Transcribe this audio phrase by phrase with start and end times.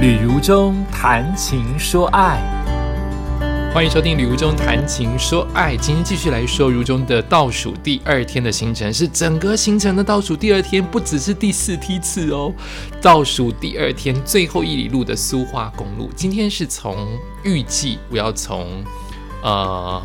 [0.00, 2.40] 旅如中谈情说爱，
[3.74, 5.76] 欢迎收听《旅如中谈情说爱》。
[5.78, 12.50] 今天继续来说如中的倒数第二天的行程，是整个行程的倒数第二天，不只是第四梯次哦。
[13.02, 17.06] 倒数第二天最后一里路的苏花公路，今天是从
[17.44, 18.82] 预计我要从
[19.42, 20.02] 呃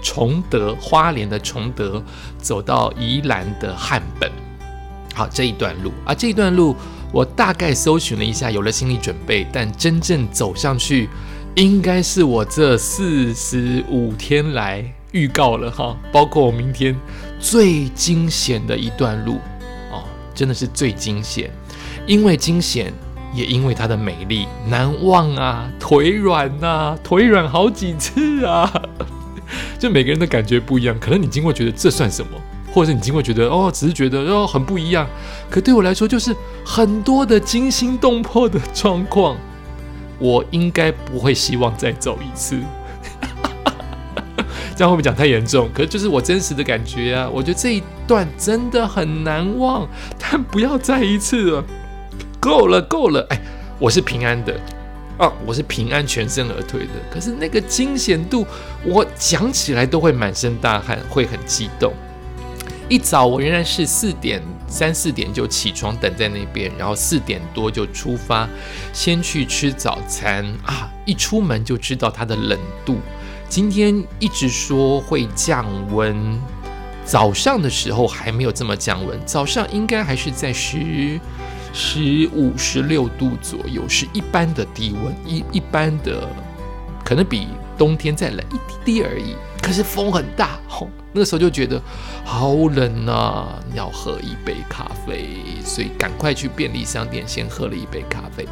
[0.00, 2.02] 崇德花莲的崇德
[2.38, 4.32] 走到宜兰的汉本。
[5.14, 6.74] 好，这一段路啊，这一段路。
[7.16, 11.08] 我大概搜寻了一下，有了心理准备，但真正走上去，
[11.54, 16.94] 应该是我这四十五天来预告了哈，包括我明天
[17.40, 19.36] 最惊险的一段路。
[19.90, 21.50] 哦，真的是最惊险，
[22.06, 22.92] 因为惊险，
[23.32, 28.70] 也因为它的美丽，难忘啊，腿软呐，腿软好几次啊，
[29.80, 32.38] 就每个人的感觉不一样，可能你经过觉得这算什么？
[32.76, 35.08] 或者你经过觉得哦，只是觉得哦很不一样，
[35.48, 39.34] 可对我来说就是很多的惊心动魄的状况，
[40.18, 42.58] 我应该不会希望再走一次。
[44.76, 45.70] 这样会不会讲太严重？
[45.72, 51.64] 可是就是我真实的感觉啊，我觉得这一段真的很难忘，但不要再一次了，
[52.38, 53.26] 够了够了！
[53.30, 53.40] 哎，
[53.78, 54.54] 我是平安的
[55.16, 56.92] 啊，我是平安全身而退的。
[57.10, 58.46] 可是那个惊险度，
[58.84, 61.90] 我讲起来都会满身大汗，会很激动。
[62.88, 68.48] 一早我仍然是四点三四点就起床等在那边，然后四点多就出发，
[68.92, 70.88] 先去吃早餐啊！
[71.04, 72.98] 一出门就知道它的冷度，
[73.48, 76.40] 今天一直说会降温，
[77.04, 81.20] 早上的时候还没有这么降温，早上应该还是在十
[81.72, 86.28] 十五十六度左右，是一般的低温，一一般的
[87.04, 89.34] 可能比冬天再冷一滴滴而已。
[89.66, 91.82] 可是风很大，吼，那个时候就觉得
[92.24, 98.46] 好冷啊，要喝一杯咖啡，所以赶快去便利商店先喝了一杯咖啡。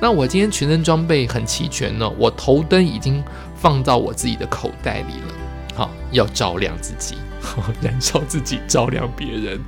[0.00, 3.22] 那我今天全身装备很齐全呢，我头灯已经
[3.54, 5.34] 放到我自己的口袋里了，
[5.74, 7.16] 好，要照亮自己，
[7.82, 9.60] 燃烧自己，照亮别人。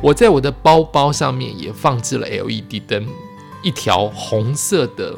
[0.00, 3.04] 我在我的包包上面也放置了 LED 灯，
[3.62, 5.12] 一条红色的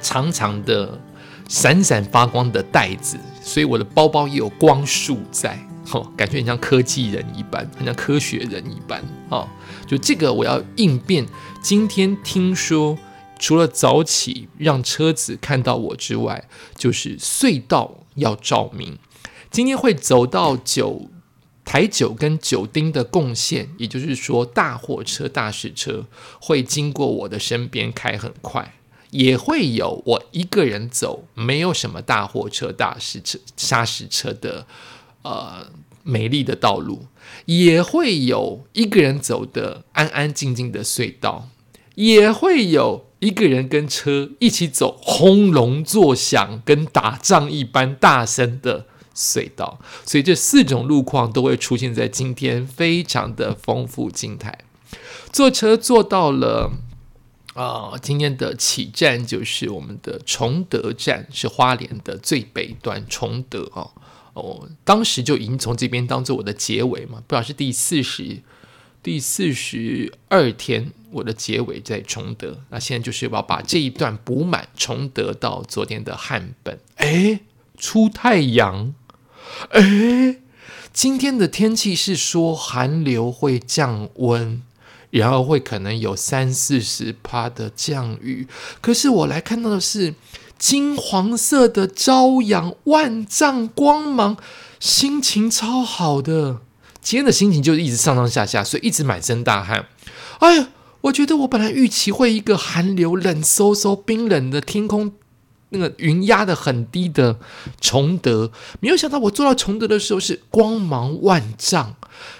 [0.00, 1.00] 长长的。
[1.48, 9.48] 闪闪发光的袋子，所以我的包包也有光束在，哈，感觉很像科技人一般，很像科学人一般，哈，
[9.86, 11.24] 就这个我要应变。
[11.62, 12.98] 今天听说，
[13.38, 18.98] 除了早起让车子看到我之外，就是隧道要照明。
[19.48, 21.08] 今天会走到九
[21.64, 26.04] 台九跟九丁的共线，也就是说，大货车、大石车
[26.40, 28.74] 会经过我的身边开很快。
[29.10, 34.66] 也会有我一个人走，没有什么大货车、大石车、砂石车的
[35.22, 35.68] 呃
[36.02, 37.06] 美丽的道路，
[37.46, 41.48] 也会有一个人走的安安静静的隧道，
[41.94, 54.58] 也会有一个人跟车一起走轰隆作响、跟打仗一般大声的隧道，所以这四种路况都会出现在今天，非常的丰富精彩。
[55.32, 56.72] 坐车坐到了。
[57.56, 63.90] 啊，今天的起站就是我们的崇德站，是花莲的最北端崇德啊。
[64.34, 68.42] 哦，当时就已经从这边当做我的结尾嘛，不知道是第四十、
[69.02, 72.60] 第四十二天我的结尾在崇德。
[72.68, 76.78] 那现在就是要把这一段补满，崇德到昨天的汉本。
[76.96, 77.40] 哎，
[77.78, 78.94] 出太阳！
[79.70, 80.36] 哎，
[80.92, 84.60] 今天的天气是说寒流会降温。
[85.10, 88.46] 然后会可能有三四十帕的降雨，
[88.80, 90.14] 可是我来看到的是
[90.58, 94.36] 金黄色的朝阳，万丈光芒，
[94.80, 96.60] 心情超好的。
[97.00, 99.86] 今天的心情就是一直上上下下，所以一直满身大汗。
[100.40, 100.68] 哎呀，
[101.02, 105.12] 我觉得我本来预期会一个寒流冷飕飕、冰冷的天空，
[105.68, 107.38] 那个云压的很低的
[107.80, 108.50] 崇德，
[108.80, 111.94] 没有想到我坐到崇德的时候是光芒万丈，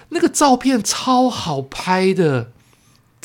[0.09, 2.51] 那个照片超好拍的。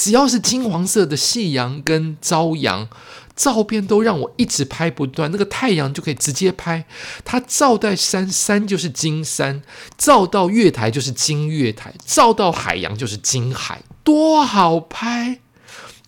[0.01, 2.89] 只要是金黄色的夕阳跟朝阳，
[3.35, 5.31] 照片都让我一直拍不断。
[5.31, 6.85] 那个太阳就可以直接拍，
[7.23, 9.61] 它照在山，山就是金山；
[9.99, 15.37] 照到月台就是金月台；照到海洋就是金海，多好拍！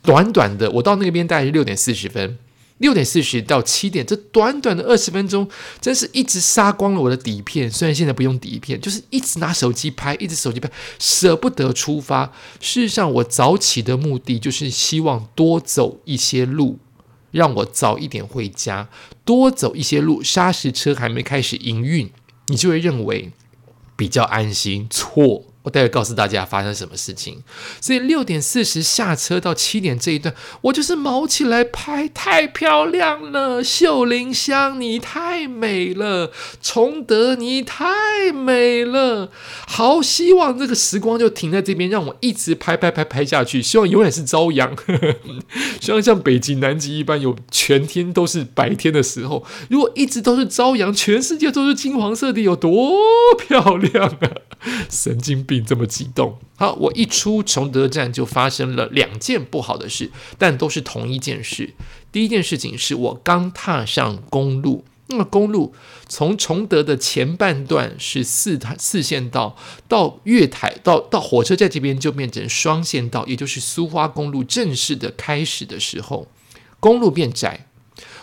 [0.01, 2.39] 短短的，我到那边大概是六点四十分。
[2.79, 5.47] 六点四十到七点，这短短的二十分钟，
[5.79, 7.71] 真是一直杀光了我的底片。
[7.71, 12.25] 虽然现在不用底片，就是一直拿手机拍，一直手机拍，舍不得出发。
[12.59, 16.79] 事实上，我早起的目的就是希望多走一些路，
[17.31, 18.89] 让我早一点回家。
[19.23, 22.11] 多走一些路，砂石车还没开始营运，
[22.47, 23.31] 你就会认为
[23.95, 24.87] 比较安心。
[24.89, 27.43] 错，我待会告诉大家发生什么事情。
[27.81, 33.63] 所以六点四十下车到七点这一段，我就是毛起来拍，太漂亮了！
[33.63, 36.31] 秀林香，你太美了；
[36.61, 39.31] 崇德，你太美了。
[39.67, 43.61] 好希望这个时光就停在这边，让我一直拍拍拍拍下去。
[43.61, 44.75] 希望永远是朝阳，
[45.79, 49.45] 希望像北极、南极一般，有全天都是白天的时候。
[49.69, 52.97] 如果一直都是朝阳，全世界都是金黄色的，有多
[53.37, 54.31] 漂亮啊！
[54.89, 55.52] 神经病。
[55.53, 56.39] 并这么激动。
[56.55, 60.09] 好，我一出崇德站就发生了两件不好的事，
[60.39, 61.75] 但都是同一件事。
[62.11, 65.75] 第一件事情是我刚踏上公路，那么公路
[66.07, 69.55] 从崇德的前半段是四四线道，
[69.87, 76.27] 到月台到到火车站这边就变成双线道，也就是苏花公路正式的开始的时候，
[76.79, 77.67] 公路变窄，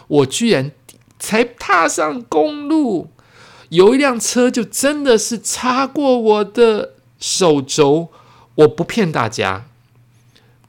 [0.09, 0.73] 我居然
[1.21, 3.11] 才踏上公路，
[3.69, 6.95] 有一辆车就真的是擦过我的。
[7.21, 8.09] 手肘，
[8.57, 9.67] 我不骗大家，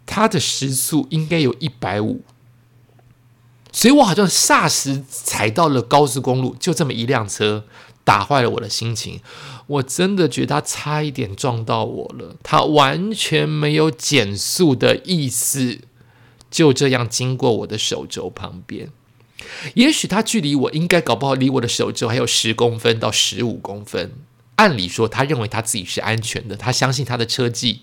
[0.05, 2.21] 它的时速应该有一百五，
[3.71, 7.63] 所以我好像霎时踩到了高速公路，就这么一辆车
[8.03, 9.21] 打坏了我的心情。
[9.67, 15.79] 我真的觉得他差一点撞到我了，他完全没有减速的意思，
[16.49, 18.89] 就这样经过我的手肘旁边。
[19.75, 24.11] 也许他距离我应该搞不好离我的手肘还有十公分到十五公分。
[24.61, 27.81] 按理说，他认为他自己是安全的，他相信他的车技。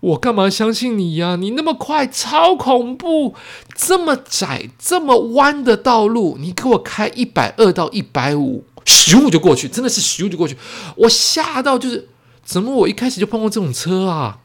[0.00, 1.36] 我干嘛相信你呀？
[1.36, 3.34] 你那么快，超恐怖！
[3.74, 10.58] 这么窄、这么弯的道路，你给我开一百二到一百五，咻就过去，真的是咻就过去。
[10.96, 12.08] 我吓到，就是
[12.44, 14.40] 怎么我一开始就碰到这种车啊？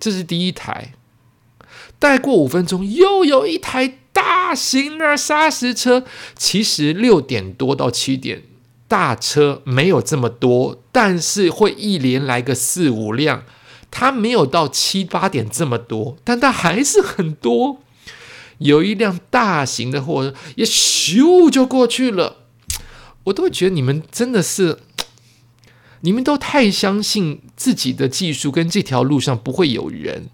[0.00, 0.92] 这是第一台。
[2.00, 6.04] 待过五分钟，又有一台大型的砂石车。
[6.36, 8.42] 其实六点多到七点。
[8.92, 13.44] 大车没有这么多，但是会一连来个四五辆。
[13.90, 17.78] 它没有到七八点这么多，但它还是很多。
[18.58, 22.36] 有一辆大型的货车也咻就过去了，
[23.24, 24.80] 我都会觉得你们真的是，
[26.02, 30.28] 你们都太相信自己的技术，跟这条路上不会有人，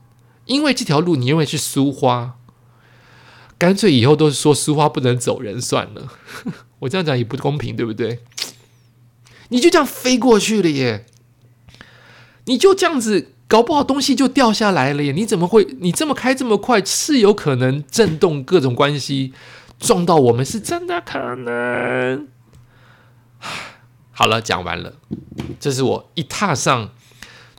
[0.47, 2.35] 因为这条路你认为是苏花，
[3.57, 6.13] 干脆以后都是说苏花不能走人算了。
[6.81, 8.21] 我这样讲也不公平，对不对？
[9.49, 11.07] 你就这样飞过去了耶！
[12.45, 15.13] 你就这样子，搞不好东西就掉下来了耶！
[15.13, 15.67] 你怎么会？
[15.81, 19.33] 你这么开这么快，是有可能震动各种关系
[19.79, 22.29] 撞到我们，是真的可能。
[24.11, 24.95] 好了，讲完了。
[25.61, 26.91] 这是我一踏上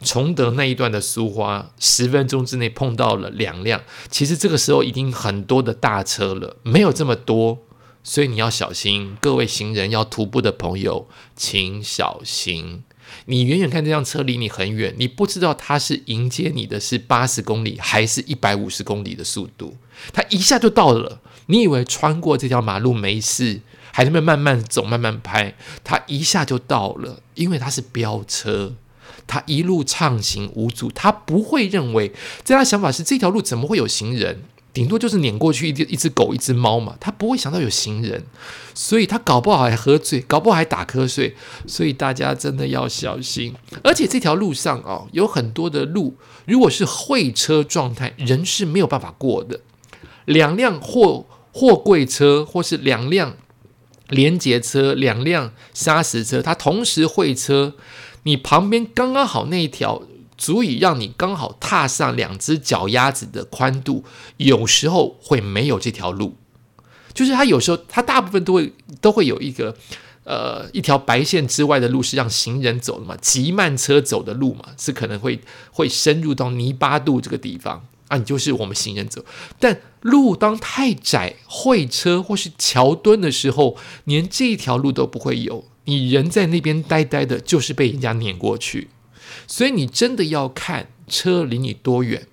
[0.04, 3.82] 崇德那一段的苏花，十分钟之内碰到了两辆。
[4.10, 7.60] 其实这个时候已经很多的大车了，没有这么多。
[8.04, 12.84] 所以你要小心，各位行人要徒步的朋友，请小心。
[13.26, 19.76] 你远远看这辆车离你很远，你不知道它是迎接你的是八十公里还是一百五十公里的速度，
[20.14, 21.20] 它一下就到了。
[21.48, 23.62] 你以为穿过这条马路没事，
[23.92, 28.76] 还那慢慢走、慢慢拍，它一下就到了，因为它是飙车，
[29.26, 32.12] 它一路畅行无阻，它不会认为，
[32.44, 34.44] 在他想法是这条路怎么会有行人。
[34.80, 38.24] 顶多就是碾过去一只一只狗一只猫嘛，他不会想到有行人，
[38.74, 41.36] 所以他搞不好还喝醉，搞不好还打瞌睡，
[41.68, 43.54] 所以大家真的要小心。
[43.84, 46.16] 而且这条路上哦，有很多的路，
[46.46, 49.60] 如果是会车状态，人是没有办法过的。
[50.24, 53.36] 两辆货货柜车或是两辆
[54.08, 57.74] 连接车、两辆砂石车，它同时会车，
[58.24, 60.04] 你旁边刚刚好那一条。
[60.40, 64.04] 足以让你刚好踏上两只脚丫子的宽度，
[64.38, 66.38] 有时候会没有这条路，
[67.14, 69.76] 就是它有时候它大部分都会都会有一个
[70.24, 75.42] 呃一条白线之外的路是让行人走的嘛，急慢车走的路嘛，是可能会
[75.72, 77.86] 会深入到泥巴路这个地方。
[78.08, 79.24] 啊，你就是我们行人走，
[79.60, 88.88] 但路当太窄，会车或是桥墩的时候，连这一条路都不会有，你人在那边呆呆的，就是被人家碾过去。
[89.50, 92.28] 所以你真的要看车离你多远，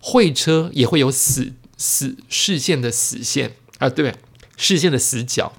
[0.00, 4.14] 会车也会有死死视线的死线啊，对，
[4.56, 5.52] 视线的死角，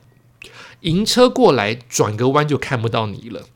[0.79, 3.47] 迎车过来转个弯就看不到你了，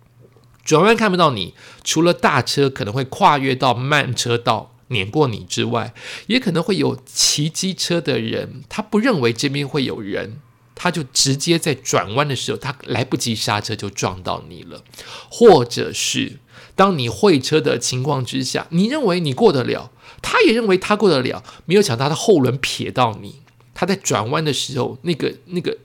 [0.65, 1.53] 转弯看不到你，
[1.85, 5.93] 除了大车可能会跨越到慢车道碾过你之外，
[6.27, 10.41] 也可能会有骑机车的人，他不认为这边会有人。
[10.79, 14.83] 他就直接在转弯的时候，他来不及刹车就撞到你了，
[15.27, 16.37] 或者是
[16.77, 19.91] 当你会车的情况之下，你认为你过得了，
[20.21, 23.41] 他也认为他过得了，没有想到他的后轮撇到你，
[23.73, 25.75] 他在转弯的时候，那个那个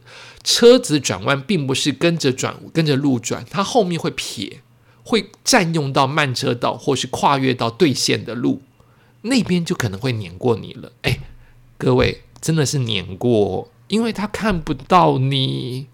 [0.45, 4.61] 车子转弯并不是跟着转跟着路转，他后面会撇，
[5.03, 8.61] 会占用到慢车道或是跨越到对线的路，
[9.23, 10.93] 那边就可能会碾过你了。
[11.03, 11.19] 哎，
[11.79, 15.87] 各位真的是碾过，因为他看不到你，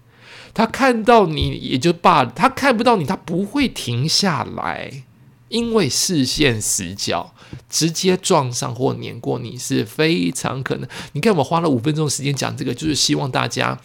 [0.53, 5.03] 他看到你也就罢了，他看不到你，他不会停下来。
[5.49, 7.33] 因为视线死角，
[7.67, 10.87] 直接撞上或碾过你是非常可能。
[11.13, 13.75] 你看，我花了五分钟时间讲这个，就是希望大家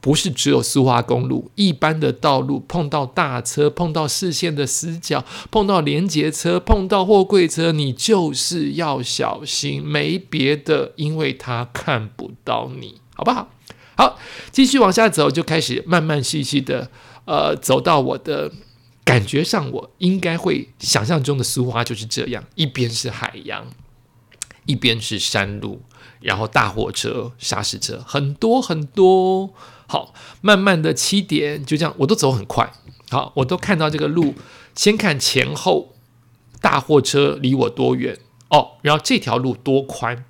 [0.00, 13.48] 不是只有苏花公路一般的道路碰到大车、碰到视线的死角、碰到连接车、碰到货柜车，你就是要小心，没别的，因为他看不到你，好不好？
[13.96, 14.18] 好，
[14.52, 16.90] 继续往下走，就开始慢慢细细的，
[17.24, 18.52] 呃，走到我的。
[19.06, 23.68] 感觉上，我应该会想象中的苏花就是这样：一边是海洋，
[24.64, 25.82] 一边是山路，
[26.20, 29.54] 然后大货车、砂石车很多很多。
[29.86, 32.72] 好，慢慢的七点就这样，我都走很快。
[33.08, 34.34] 好，我都看到这个路，
[34.74, 35.94] 先看前后
[36.60, 40.24] 大货车离我多远哦，然后这条路多宽，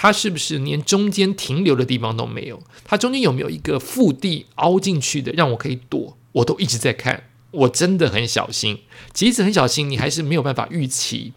[0.00, 2.62] 它是不是连中间停留的地方都没有？
[2.84, 6.16] 它中间有没有一个腹地凹进去的，让我可以躲？
[6.30, 7.24] 我都一直在看。
[7.50, 11.32] 我真的很小心，即使很小心，你还是没有办法预期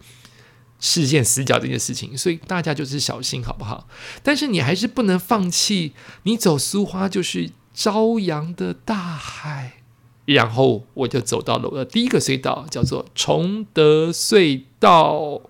[0.78, 3.88] 视线死角这件事情，所以大家就是小心，好不好？
[4.22, 5.92] 但是你还是不能放弃，
[6.22, 9.78] 你走苏花就是朝阳的大海。
[10.26, 15.40] 然后我就走到了我的第一个隧道，叫做崇德隧道。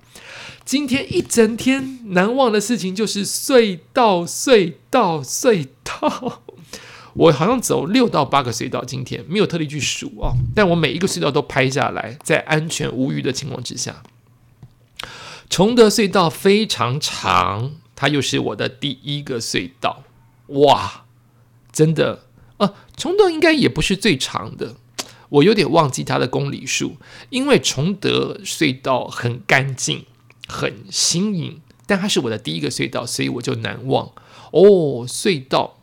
[0.64, 6.42] 今天一整天难忘的事情就是隧道，隧道，隧道。
[7.14, 14.02] 我好像走六到八个隧道，今天没有特地去数啊，但我每一个隧道都拍下来，在安全无虞的情况之下。
[15.50, 20.04] 崇德隧道非常长，它又是我的第一个隧道，
[20.46, 21.04] 哇，
[21.70, 22.24] 真的
[22.56, 22.72] 啊！
[22.96, 24.76] 崇德应该也不是最长的，
[25.28, 26.96] 我有点忘记它的公里数，
[27.28, 30.06] 因为崇德隧道很干净、
[30.52, 34.12] 很新颖，但它是我的第一个隧道，所以我就难忘
[34.52, 35.78] 哦，隧道。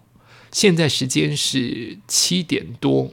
[0.52, 3.12] 现在时间是七点多，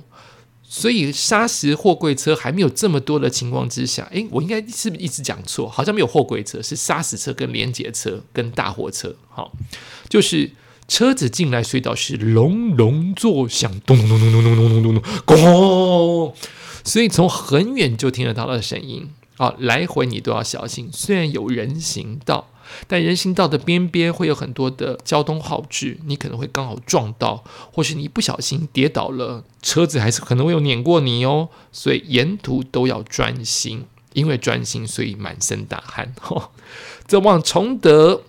[0.63, 5.69] 所以砂石货柜车还没有这么多的情况之下，诶，我应该是不是一直讲错？
[5.69, 9.15] 好像没有货柜车，是砂石车跟连接车跟大货车。
[9.29, 9.53] 好，
[10.09, 10.51] 就是
[10.89, 16.35] 车子进来隧道是隆隆作响，咚咚咚咚咚咚咚咚咚咚，咣！
[16.85, 19.11] 所以从很远就听得到的声音。
[19.37, 22.49] 好，来回你都要小心，虽然有人行道。
[22.89, 31.49] 但人行道的边边会有很多的交通号志，你可能会刚好撞到，或是你不小心跌倒了，车子还是可能会有碾过你哦。
[31.71, 36.13] 所以沿途都要专心，因为专心，所以满身大汗。
[37.07, 38.25] 走往崇德，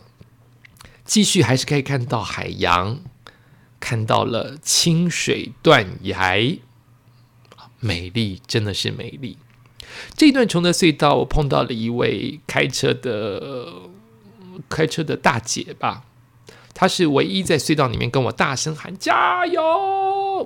[1.03, 2.99] 继续还是可以看到海洋，
[3.79, 6.59] 看到了清水断崖，
[7.79, 9.39] 美丽，真的是美丽。
[10.15, 13.73] 这一段崇德隧道，我碰到了一位开车的。
[14.69, 16.03] 开车的大姐吧，
[16.73, 19.61] 她是唯一在隧道里面跟我大声喊加油，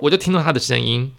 [0.02, 1.14] 我就听到她的声音。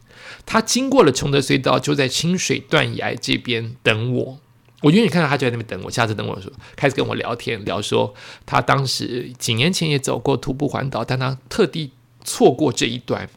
[0.45, 4.37] 她经过了崇德隧道，就在清水断崖这边等我。
[4.81, 8.13] 我远远看到她就在那边等我，下次等我说开始跟我聊天，聊说
[8.45, 13.27] 她当时几年前也走过徒步环岛，但她特地错过这一段，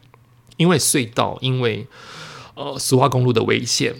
[0.57, 1.87] 因为隧道，因为
[2.53, 3.95] 呃苏花公路的危险。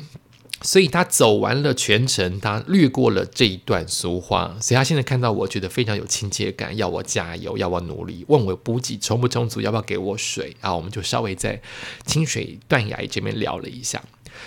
[0.61, 10.75] 所以他走完了全程，他略过了这一段俗话，所以他现在看到我觉得非常有亲切感，要我加油，要我努力，问我补给充不充足，要不要给我水啊？
[10.75, 11.61] 我们就稍微在
[12.05, 14.03] 清水断崖这边聊了一下。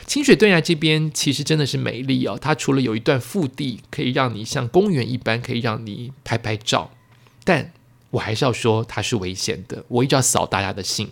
[0.07, 6.91] 清水断崖这边其实真的是美丽哦，它除了有一段腹地可以让你像公园一般可以让你拍拍照，
[7.45, 7.73] 但。
[8.11, 9.85] 我还是要说它是危险的。
[9.89, 11.11] 我一直要扫大家的兴。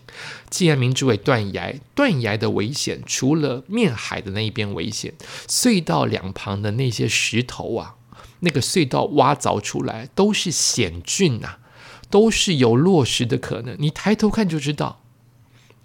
[0.51, 5.15] 既然名之为断崖，断崖的危险除了面海的那一边危险，
[5.47, 7.97] 隧道两旁的那些石头啊，
[8.41, 11.59] 那个隧道挖凿出来都是险峻呐，
[12.11, 13.77] 都是有落石的可能。
[13.79, 15.01] 你抬头看就知道。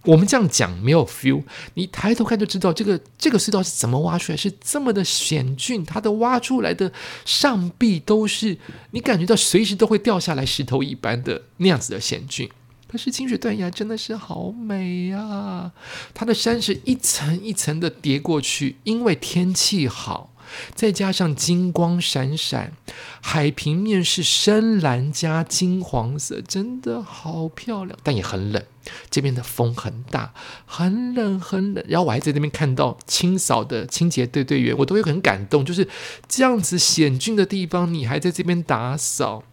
[0.05, 1.41] 我们这样讲没有 feel，
[1.75, 6.91] 你抬头看就知道这个这个隧道是怎么挖出来，是这么的险峻，它的挖出来的
[7.24, 8.57] 上壁都是
[8.91, 12.50] 你感觉到随时都会掉下来石头一般的那样子的险峻。
[12.91, 15.72] 可是清水断崖真的是好美呀，
[16.13, 20.32] 它的山是一层一层的叠过去，因为天气好。
[20.75, 22.73] 再加上金光闪闪，
[23.21, 28.63] 海平面是深蓝加金黄色，真的好漂亮，但也很冷。
[29.09, 30.33] 这边的风很大，
[30.65, 31.83] 很冷很冷。
[31.88, 35.63] 然后我还在那边看到清扫的清洁队队员，我都会很感动。
[35.63, 35.88] 就是
[36.27, 39.43] 这样子险峻的地方，你还在这边打扫，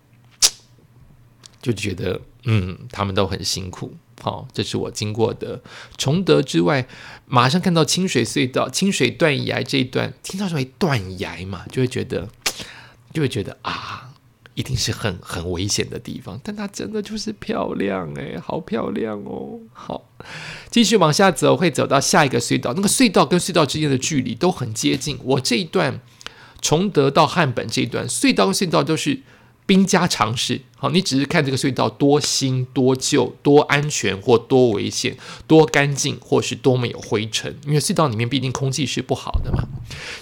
[1.63, 3.95] 就觉得嗯，他们都很辛苦。
[4.23, 5.63] 好，这是我经过的
[5.97, 6.87] 崇德之外，
[7.27, 12.29] 马上看到清水隧道、清水断崖这一段，听到说断崖嘛，就会觉得，
[13.15, 14.11] 就会觉得啊，
[14.55, 16.39] 一定是很很危险的地方。
[16.45, 19.59] 但它真的就是漂亮诶，好漂亮哦。
[19.73, 20.05] 好，
[20.71, 25.19] 继续往下走，会走到下一个隧道，那个隧道跟隧道之间的距离都很接近。
[25.25, 26.01] 我这一段
[26.61, 29.23] 崇德到汉本这一段隧道跟隧道都是。
[29.67, 39.69] 兵家常事，好，你只是看这个隧道多新、多旧、多安全或多危险、多干净或是多么有灰尘，因为隧道里面毕竟空气是不好的嘛。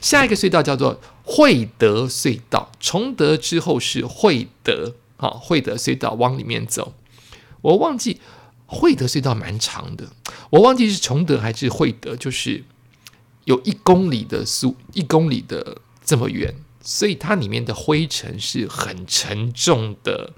[0.02, 6.92] 下一个隧道叫做惠德隧道，崇德之后是惠德，好，惠德隧道往里面走。
[7.62, 8.20] 我忘记
[8.66, 10.08] 惠德隧道蛮长的，
[10.50, 12.62] 我忘记是崇德还是惠德，就是
[13.46, 16.54] 有一公里的速，一公里的这么远。
[16.88, 20.32] 所以它里面的灰尘是很沉重的，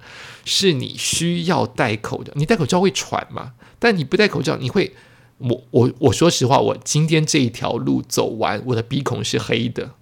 [0.45, 2.33] 是你需要戴口罩。
[2.35, 3.53] 你戴口罩会喘吗？
[3.79, 4.93] 但你不戴口罩，你会……
[5.39, 9.95] 我我我说实话，我今天这一条路走完，我的鼻孔是黑的。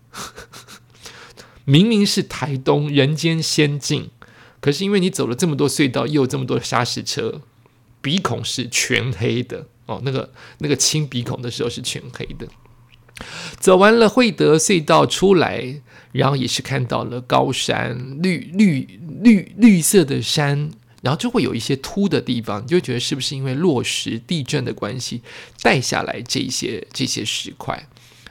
[1.67, 4.09] 明明是台东人间仙境，
[4.61, 7.43] 可是因为你走了这么多隧道，又有这么多的砂石车，
[8.01, 10.01] 鼻孔是全黑的哦。
[10.03, 12.49] 那个那个清鼻孔的时候是全黑的。
[13.59, 15.81] 走完了惠德隧道出来。
[16.11, 20.71] 然后也是看到了高山，绿绿绿绿色的山，
[21.03, 25.21] 然后就会有一些凸的地方，你就觉得是不是因为落石地震的关系
[25.63, 27.87] 带下来这些这些石块？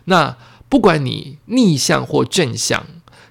[0.05, 0.35] 那
[0.67, 2.83] 不管你逆向或正向，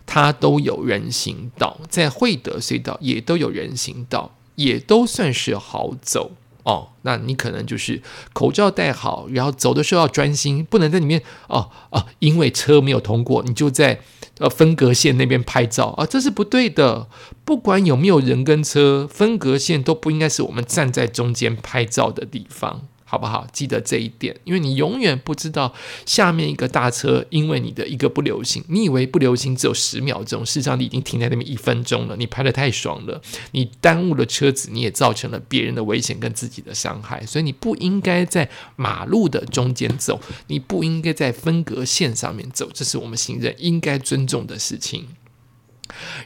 [0.06, 6.30] 它都有人行道，在惠德隧道也都有人行道，也都算是好走。
[6.66, 14.00] 哦，那你可能就是口罩戴好，然后走的时候要专心，不能在里面哦哦，因为车没有通过，你就在
[14.38, 17.06] 呃分隔线那边拍照啊，这是不对的。
[17.44, 22.82] 不管有没有人跟车，分隔线都不应该是我们站在中间拍照的地方。
[23.08, 23.46] 好不好？
[23.52, 25.72] 记得这一点，因为你永远不知道
[26.04, 32.16] 下面一个大车，因为你的一个不留心，你以为不留心只有十秒钟，事实上你已经停在那边一分钟了。
[32.16, 33.22] 你拍的太爽了，
[33.52, 37.24] 你耽误了车子，你也造成了别人的危险跟自己的伤害。
[37.24, 45.06] 所以你不应该在马路的中间走，你不应该在分隔线上面走，这是我们行人应该尊重的事情。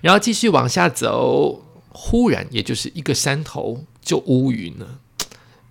[0.00, 5.00] 然后继续往下走，忽然也就是一个山头就乌云了。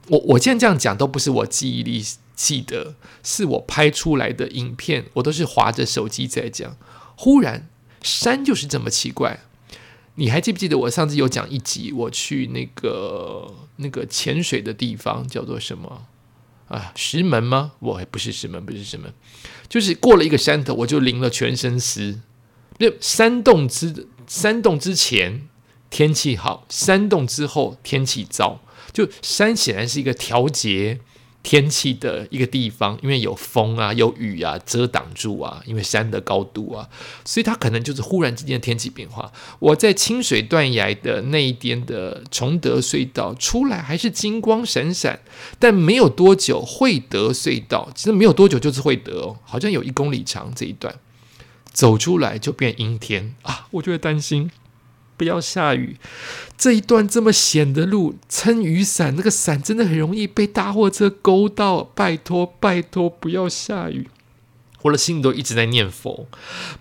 [0.10, 2.04] 我我现在这样讲都不是我记忆力
[2.36, 6.78] 记得，是我拍出来的影片，我都是划着手机在讲。
[7.15, 7.69] 忽然
[8.02, 9.41] 山就是这么奇怪，
[10.15, 16.08] 你还记不记得我上次有讲一集，我去那个那个潜水的地方叫做什么
[16.69, 16.93] 啊？
[16.95, 17.74] 石门吗？
[17.80, 19.13] 我还不是石门，不是石门，
[19.67, 22.19] 就是过了一个山头，我就淋了全身湿。
[22.78, 25.48] 那山洞之山洞之前
[25.89, 28.62] 天气好，山洞之后天气糟。
[28.99, 30.99] 就山显然是一个调节
[31.41, 36.89] 天气的一个地方，因为有风啊、有雨啊遮挡住啊，因为山的高度啊，
[37.23, 39.31] 所以它可能就是忽然之间的天气变化。
[39.59, 45.21] 我在清水断崖的那一边的崇德隧道出来还是金光闪闪，
[45.57, 50.93] 但没有多久惠德隧道其实没有多久就是惠德哦，好像有一公里长这一段
[51.71, 54.51] 走出来就变阴天啊，我就会担心。
[55.19, 55.97] 不要下雨，
[56.58, 61.84] 这一段这么险的路，撑雨伞，那个伞真的很容易被大货车勾到。
[61.84, 64.08] 拜托，拜托，不要下雨！
[64.84, 66.29] 我的心里都一直在念佛，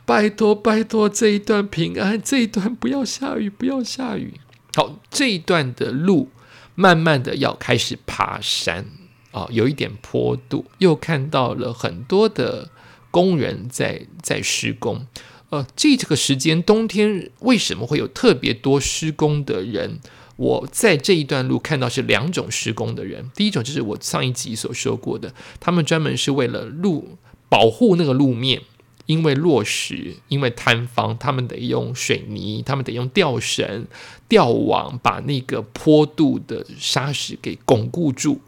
[0.07, 4.35] 拜托，拜托，这一段平安，这一段不要下雨，不要下雨。
[4.77, 6.31] 好，这一段的路，
[6.77, 8.87] 慢慢的要开始爬山
[9.33, 12.71] 啊，有一点坡度，又看到了很多的
[13.11, 15.05] 工人在在施工。
[15.51, 19.99] 呃，这这个时间冬天为什么会有特别多施工的人？
[20.37, 23.31] 我在这一段路看到是两种施工的人。
[23.35, 27.17] 第一种就是我上一集所说过的，他们专门是为了路
[27.49, 28.63] 保护那个路面，
[29.07, 33.87] 因为落石，因为坍方，他们得用水泥，他们得用吊绳、
[34.29, 38.41] 吊网把那个坡度的沙石给巩固住。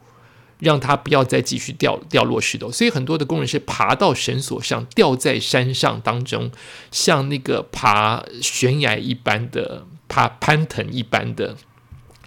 [0.61, 6.51] 让他不要再继续掉掉落石头，所以很多的工人是爬到绳索上，吊在山上当中，
[6.90, 11.57] 像那个爬悬崖一般的爬攀藤一般的，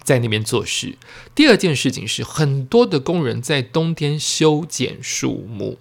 [0.02, 0.98] 在那边做事。
[1.34, 5.78] 第二件事情是，很多的工人在冬天修剪树木，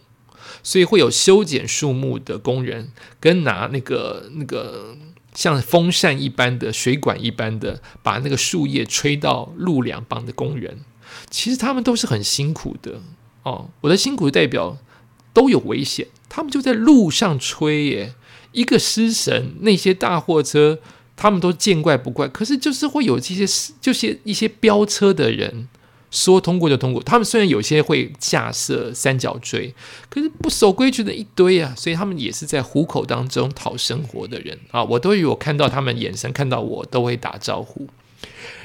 [0.61, 4.95] 所以会有修剪树木的工人跟拿那个那个
[5.33, 10.79] 像风扇一般的水管一般的，把那个树叶吹到路两旁的工人。
[11.29, 13.01] 其实他们都是很辛苦的
[13.43, 13.69] 哦。
[13.81, 14.77] 我的辛苦代表
[15.33, 18.13] 都有危险，他们就在路上吹耶。
[18.51, 20.77] 一个失神，那些大货车
[21.15, 22.27] 他们都见怪不怪。
[22.27, 25.67] 可是就是会有这些就是一些飙车的人，
[26.11, 27.01] 说通过就通过。
[27.01, 29.73] 他们虽然有些会架设三角锥，
[30.07, 34.83] 可是不守规矩的一堆啊，所以他们也是在虎口当中讨生活的人啊。
[34.83, 37.87] 我都以为我看到他们眼神，看到我都会打招呼。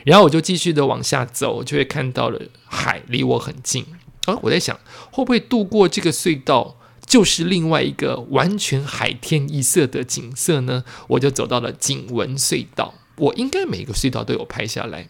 [0.05, 3.85] 然后我就继续的往下走，就会看到了海离我很近。
[4.27, 4.79] 啊，我在想，
[5.11, 10.85] 会不会渡过这个隧道，就是另外一个完全海天一色的景色呢？
[11.09, 12.95] 我就走到了景文隧道。
[13.17, 15.09] 我应该每个隧道都有拍下来。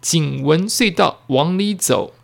[0.00, 2.14] 景文隧道往里走，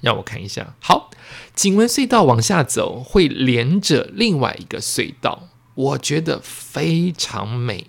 [0.00, 0.74] 让我看一下。
[0.80, 1.10] 好，
[1.54, 7.86] 景文隧道往下走会连着另外一个隧道，我觉得非常美。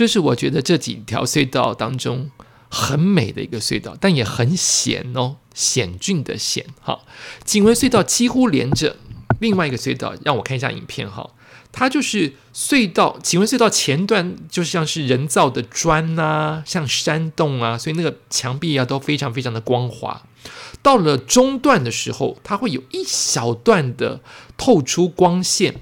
[0.00, 2.30] 这是我觉得这几条隧道当中
[2.70, 6.64] 很美的一个隧道，但也很险哦，险峻的险。
[6.80, 7.00] 哈，
[7.44, 8.96] 景文隧道几乎连着
[9.40, 11.28] 另外一个隧道，让我看一下影片哈。
[11.70, 20.22] 它就是隧道，景文隧道前段就像是人造的砖呐，像山洞啊，所以那个墙壁啊都非常非常的光滑。
[20.80, 24.22] 到了中段的时候，它会有一小段的
[24.56, 25.74] 透出光线，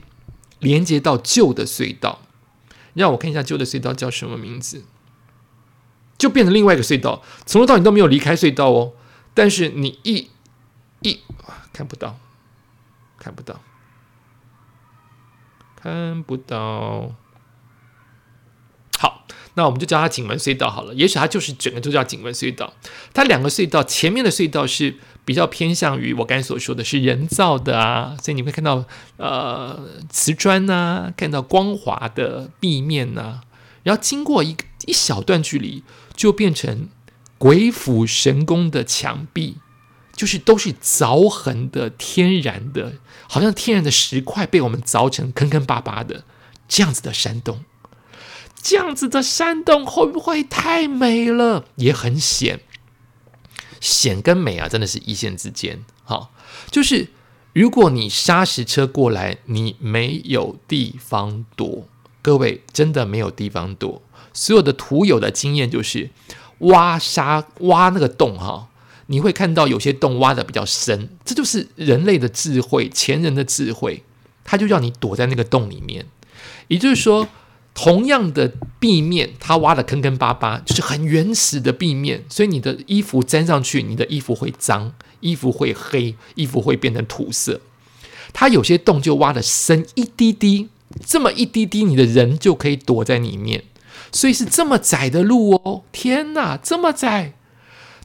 [0.58, 2.22] 连接到旧的隧道。
[2.98, 4.84] 让我看一下旧的隧道叫什么名字，
[6.18, 8.92] 就变成另外一个隧道，从头到尾都没有离开隧道哦。
[9.32, 10.30] 但是你一
[11.00, 11.20] 一
[11.72, 12.18] 看不到，
[13.18, 13.60] 看不到。
[15.80, 17.14] 看不到，
[19.58, 20.94] 那我们就叫它景文隧道好了。
[20.94, 22.72] 也许它就是整个都叫景文隧道。
[23.12, 24.94] 它两个隧道前面的隧道是
[25.24, 28.84] 比较偏向于我刚才所说的是人造的啊，所以你会看到
[29.16, 33.40] 呃瓷砖呐，看到光滑的壁面呐，
[33.82, 35.82] 然后经过一一小段距离，
[36.14, 36.88] 就变成
[37.36, 39.56] 鬼斧神工的墙壁。
[40.18, 42.94] 就是都是凿痕的天然的，
[43.28, 46.24] 好像天然的石块被我们凿成坑坑巴巴的
[46.66, 47.60] 这样子的山洞，
[48.68, 51.64] 这样子的山洞会不会太美了？
[51.76, 52.60] 也很险，
[53.80, 55.82] 险跟美啊，真的是一线之间。
[56.04, 56.34] 好，
[56.70, 57.08] 就是
[57.54, 61.88] 如果你砂石车过来，你没有地方躲，
[62.20, 64.02] 各位真的没有地方躲。
[64.34, 66.10] 所有的土友的经验就是
[66.58, 68.68] 挖沙挖那个洞哈。
[69.06, 74.04] 你会看到有些洞挖的比较深，这就是人类的智慧，前人的智慧，
[74.44, 76.04] 他就让你躲在那个洞里面。
[76.66, 77.26] 也就是说，
[77.80, 87.60] 同样的壁面，它挖的坑坑巴巴，就是很原始的壁面，所以你的衣服粘上去，你的衣服会脏，衣服会黑，衣服会变成土色。
[88.32, 90.68] 它有些洞就挖的深一滴滴，
[91.06, 93.62] 这么一滴滴，你的人就可以躲在里面。
[94.10, 97.34] 所以是这么窄的路哦，天哪，这么窄！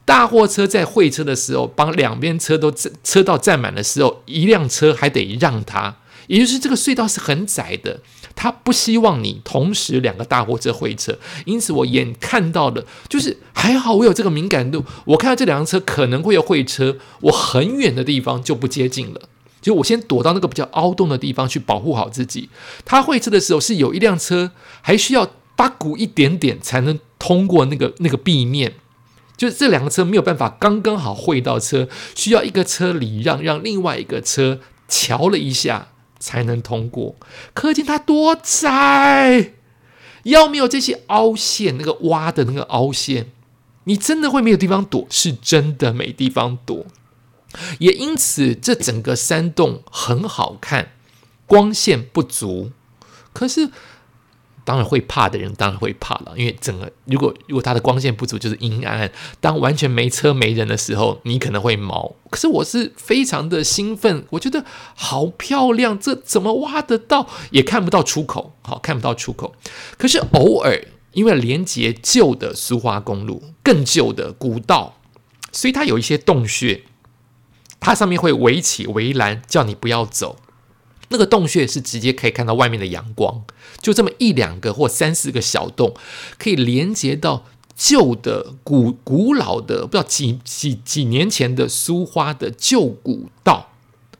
[0.04, 5.96] 大货车在会车的时候，帮两边车都车道占满的时候，一辆车还得让它，
[6.28, 8.00] 也就是这个隧道是很窄的，
[8.36, 11.16] 他不希望你同时两个大货车会车，
[11.46, 19.20] 因此我眼看到的，就是还好我有这个敏感度，我看到这两辆车可能会有会车，我很远的地方就不接近了，
[19.60, 22.48] 就我先躲到那个比较凹洞的地方去保护好自己。
[22.84, 24.50] 他会车的时候是有一辆车
[24.82, 28.74] 还需要八股一点点才能通过那个那个壁面。
[29.36, 35.88] 就是这两个车没有办法刚刚好会到车，需要一个车礼让，让另外一个车瞧了一下
[36.24, 37.14] 才能通过。
[37.52, 39.52] 可见它多窄，
[40.22, 43.30] 要没有这些凹陷，那个挖的那个凹陷，
[43.84, 46.86] 你真的会没有地方躲，是真的没地方躲。
[47.78, 50.92] 也因此，这整个山洞很好看，
[51.46, 52.72] 光线不足，
[53.34, 53.68] 可是。
[54.64, 59.12] 当然会怕的人当然会怕了，因为整个如果如果它的光线不足，就是阴暗暗。
[59.40, 62.14] 当完全没车没人的时候，你可能会毛。
[62.30, 67.28] 可是我是非常的兴奋，我觉得好漂亮，这怎么挖得到？
[67.50, 69.54] 也看不到出口，好看不到出口。
[69.98, 74.96] 可是偶尔，因为连接旧的苏花公路、更旧的古道，
[75.52, 76.82] 所以它有一些洞穴，
[77.78, 80.38] 它上面会围起围栏，叫你不要走。
[81.08, 83.44] 那个洞穴是直接可以看到外面的阳光，
[83.80, 85.94] 就这么一两个或三四个小洞，
[86.38, 87.44] 可以连接到
[87.76, 93.73] 旧的古古老的不知道几几几年前的苏花的旧古道。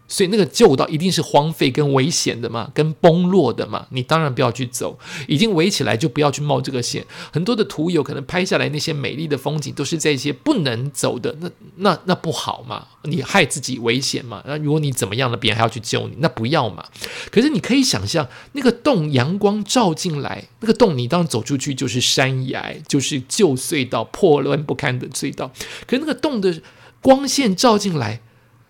[0.07, 4.99] 所以那个旧道一定是荒废跟危险的嘛，跟崩落的嘛，你当然不要去走。
[5.27, 7.05] 已经围起来就不要去冒这个险。
[7.33, 14.43] 很多的图友可能拍下来那些美丽的风景，都是在一些不能走的，那那那不好嘛，你害自己危险嘛。
[14.47, 16.85] 那如果你怎么样了，别人还要去救你，那不要嘛。
[17.31, 25.51] 可是你可以想象，那个洞阳光照进来，那个洞你当走出去就是山崖，就是旧隧道破烂不堪的隧道。
[25.87, 26.61] 可是那个洞的
[27.01, 28.21] 光线照进来。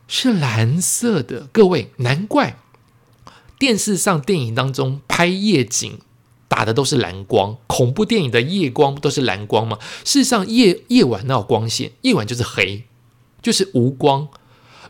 [0.06, 2.58] 是蓝色的，各位，难怪
[3.58, 5.98] 电视上、电影当中拍夜景
[6.48, 9.78] 打的都是蓝光，恐怖电影的夜光都是蓝光吗？
[10.04, 12.84] 事实上，夜夜晚那有光线，夜晚就是黑，
[13.42, 14.28] 就是无光。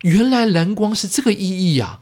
[0.03, 2.01] 原来蓝光是这个意义呀！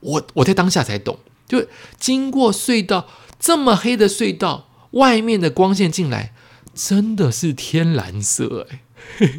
[0.00, 1.66] 我我在当下才懂，就
[1.98, 6.32] 经过隧道这么黑的隧道，外面的光线进来
[6.74, 8.84] 真的是天蓝色哎，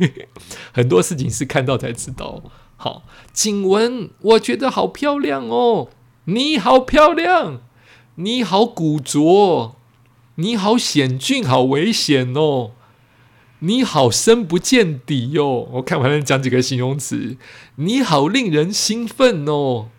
[0.74, 2.44] 很多事情是看到才知道。
[2.78, 5.90] 好，景文，我觉得好漂亮哦，
[6.26, 7.62] 你好漂亮。
[8.18, 9.76] 你好古拙，
[10.36, 12.72] 你好险峻，好危险哦！
[13.60, 15.68] 你好深不见底哟！
[15.74, 17.36] 我看完了讲几个形容词，
[17.76, 19.90] 你好令人兴奋哦！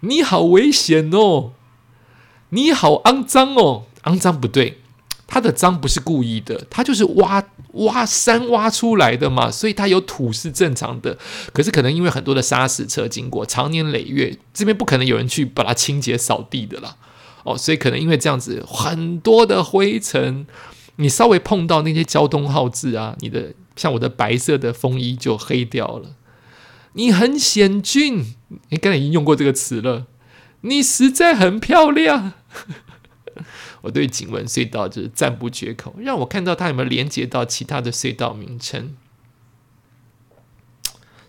[0.00, 1.52] 你好危险哦！
[2.48, 3.84] 你好肮脏哦！
[4.02, 4.80] 肮脏不对，
[5.26, 11.18] 它的脏不是故意的，它就是挖挖山挖出来的嘛，所以它有土是正常的。
[11.52, 16.96] 可是可能因为很多的砂石车经过，长年累月，这边不可能有人去把它清洁扫地的啦。
[17.44, 20.46] 哦，所以可能因为这样子，很多的灰尘，
[20.96, 26.10] 你稍微碰到那些交通号志啊，你的像我的白色的风衣就黑掉了。
[26.94, 28.34] 你很险峻，
[28.70, 30.06] 你刚才已经用过这个词了。
[30.62, 32.32] 你实在很漂亮，
[33.86, 35.94] 我对景文隧道就是赞不绝口。
[35.98, 38.96] 让我看到它有没有连接到其他的隧道名称，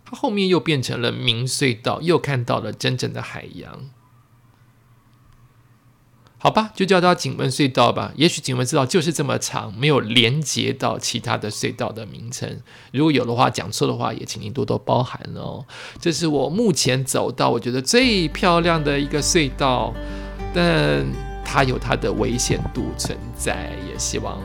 [0.03, 3.89] 它后面又变成了明隧道，又看到了真正的海洋。
[6.39, 8.13] 好吧，就叫它景文隧道吧。
[8.15, 12.61] 也许景文隧道就是这么长，没有连接到其他的隧道的名称。
[12.93, 15.65] 如果有的话，讲错的话，也请您多多包涵哦。
[15.99, 19.95] 这是我目前走到我觉得最漂亮的一个隧道，
[20.53, 21.03] 但
[21.49, 24.37] 它有它的危险度存在，也希望。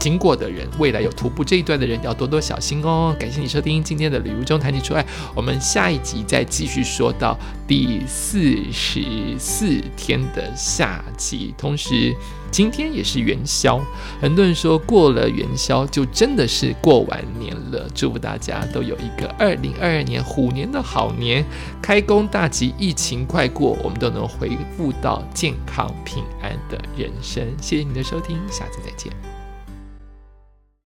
[0.00, 3.14] 经过的人，未来有徒步这一段的人要多多小心哦。
[3.20, 11.54] 感谢你收听今天的旅途中谈起出爱，我们下一集再继续说到第四十四天的夏季。
[11.58, 12.16] 同时，
[12.50, 13.78] 今天也是元宵，
[14.22, 17.86] 很多人说过了元宵就真的是过完年了。
[17.94, 21.44] 祝福大家都有一个二零二二年虎年的好年，
[21.82, 27.46] 开工大吉，疫情快过，我们都能恢复到健康平安的人生。
[27.60, 29.39] 谢谢你的收听，下次再见。